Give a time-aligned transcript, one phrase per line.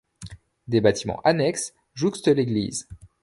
[0.67, 2.87] Des bâtiments annexes jouxtent l'église.